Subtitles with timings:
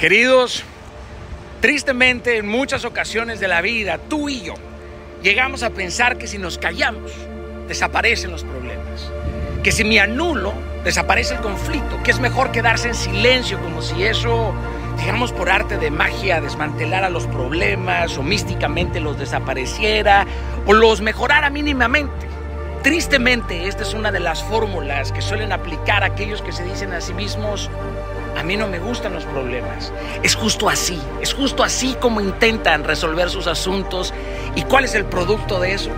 [0.00, 0.64] Queridos,
[1.60, 4.54] tristemente en muchas ocasiones de la vida, tú y yo,
[5.22, 7.12] llegamos a pensar que si nos callamos,
[7.68, 9.12] desaparecen los problemas.
[9.62, 12.02] Que si me anulo, desaparece el conflicto.
[12.02, 14.54] Que es mejor quedarse en silencio, como si eso,
[14.98, 20.26] digamos por arte de magia, desmantelara los problemas o místicamente los desapareciera
[20.64, 22.29] o los mejorara mínimamente.
[22.82, 27.02] Tristemente, esta es una de las fórmulas que suelen aplicar aquellos que se dicen a
[27.02, 27.68] sí mismos,
[28.38, 29.92] a mí no me gustan los problemas.
[30.22, 34.14] Es justo así, es justo así como intentan resolver sus asuntos.
[34.54, 35.90] ¿Y cuál es el producto de eso?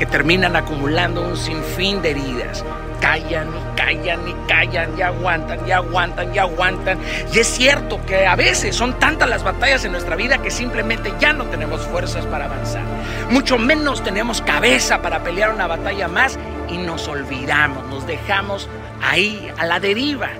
[0.00, 2.64] Que terminan acumulando un sinfín de heridas.
[3.02, 6.98] Callan y callan y callan y aguantan y aguantan y aguantan.
[7.34, 11.12] Y es cierto que a veces son tantas las batallas en nuestra vida que simplemente
[11.20, 12.80] ya no tenemos fuerzas para avanzar.
[13.28, 16.38] Mucho menos tenemos cabeza para pelear una batalla más
[16.70, 18.70] y nos olvidamos, nos dejamos
[19.02, 20.30] ahí a la deriva.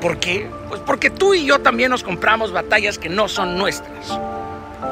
[0.00, 0.48] ¿Por qué?
[0.70, 4.18] Pues porque tú y yo también nos compramos batallas que no son nuestras.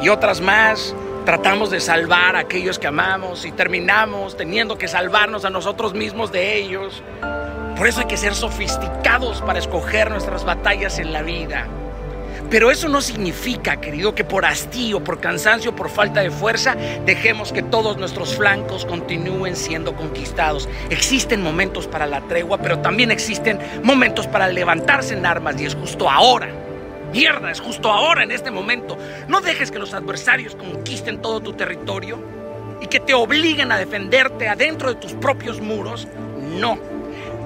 [0.03, 0.95] Y otras más
[1.29, 6.33] tratamos de salvar a aquellos que amamos y terminamos teniendo que salvarnos a nosotros mismos
[6.33, 7.03] de ellos.
[7.77, 11.67] Por eso hay que ser sofisticados para escoger nuestras batallas en la vida.
[12.49, 17.53] Pero eso no significa, querido, que por hastío, por cansancio, por falta de fuerza, dejemos
[17.53, 20.67] que todos nuestros flancos continúen siendo conquistados.
[20.89, 25.75] Existen momentos para la tregua, pero también existen momentos para levantarse en armas y es
[25.75, 26.68] justo ahora.
[27.13, 28.99] Mierda, es justo ahora, en este momento.
[29.29, 32.19] No dejes que los adversarios conquisten todo tu territorio
[32.81, 36.07] y que te obliguen a defenderte adentro de tus propios muros.
[36.59, 36.79] No,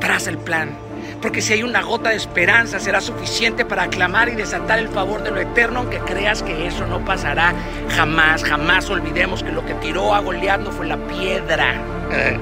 [0.01, 0.77] traza el plan
[1.23, 5.23] porque si hay una gota de esperanza será suficiente para aclamar y desatar el favor
[5.23, 7.55] de lo eterno, aunque creas que eso no pasará
[7.95, 11.81] jamás, jamás olvidemos que lo que tiró a Goliat no fue la piedra.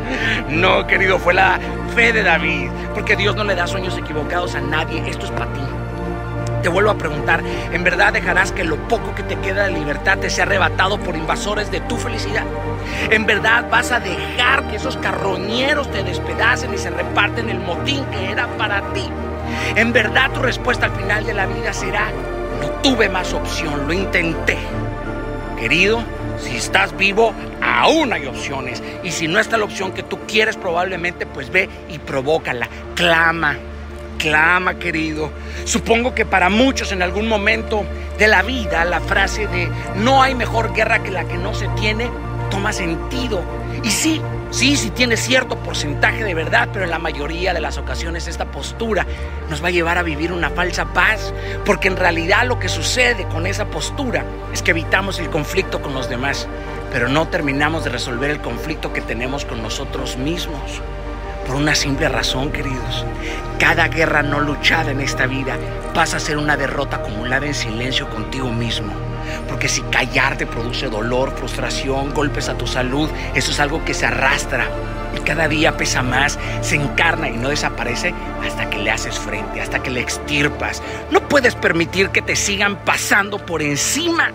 [0.49, 1.61] No, querido, fue la
[1.95, 5.47] fe de David, porque Dios no le da sueños equivocados a nadie, esto es para
[5.53, 5.61] ti.
[6.63, 10.19] Te vuelvo a preguntar, ¿en verdad dejarás que lo poco que te queda de libertad
[10.19, 12.45] te sea arrebatado por invasores de tu felicidad?
[13.11, 18.05] ¿En verdad vas a dejar que esos carroñeros te despedacen y se reparten el motín
[18.07, 19.09] que era para ti?
[19.75, 22.11] ¿En verdad tu respuesta al final de la vida será,
[22.61, 24.59] no tuve más opción, lo intenté?
[25.59, 26.03] Querido,
[26.39, 27.33] si estás vivo,
[27.63, 28.83] aún hay opciones.
[29.03, 32.69] Y si no está la opción que tú quieres, probablemente, pues ve y provócala.
[32.95, 33.57] Clama,
[34.21, 35.31] clama, querido.
[35.65, 37.85] Supongo que para muchos en algún momento
[38.19, 41.67] de la vida la frase de no hay mejor guerra que la que no se
[41.69, 42.09] tiene
[42.51, 43.43] toma sentido.
[43.83, 44.21] Y sí,
[44.51, 48.45] sí, sí tiene cierto porcentaje de verdad, pero en la mayoría de las ocasiones esta
[48.45, 49.07] postura
[49.49, 51.33] nos va a llevar a vivir una falsa paz,
[51.65, 55.95] porque en realidad lo que sucede con esa postura es que evitamos el conflicto con
[55.95, 56.47] los demás,
[56.93, 60.83] pero no terminamos de resolver el conflicto que tenemos con nosotros mismos.
[61.51, 63.05] Por una simple razón, queridos.
[63.59, 65.59] Cada guerra no luchada en esta vida
[65.93, 68.93] pasa a ser una derrota acumulada en silencio contigo mismo.
[69.49, 74.07] Porque si callarte produce dolor, frustración, golpes a tu salud, eso es algo que se
[74.07, 74.69] arrastra
[75.17, 78.15] y cada día pesa más, se encarna y no desaparece
[78.47, 80.81] hasta que le haces frente, hasta que le extirpas.
[81.11, 84.31] No puedes permitir que te sigan pasando por encima.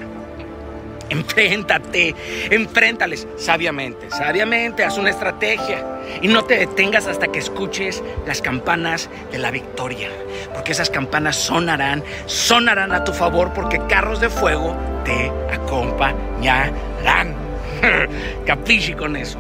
[1.10, 2.16] Enfréntate,
[2.50, 5.86] enfréntales sabiamente, sabiamente, haz una estrategia
[6.22, 10.10] y no te detengas hasta que escuches las campanas de la victoria,
[10.54, 17.36] porque esas campanas sonarán, sonarán a tu favor porque carros de fuego te acompañarán.
[18.46, 19.40] Capichi con eso.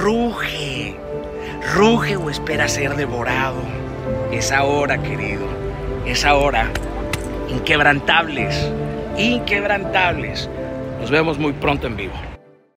[0.00, 0.96] Ruge,
[1.74, 3.62] ruge o espera ser devorado.
[4.32, 5.46] Es ahora, querido,
[6.06, 6.70] es ahora.
[7.48, 8.70] Inquebrantables,
[9.16, 10.50] inquebrantables
[11.00, 12.35] nos vemos muy pronto en vivo.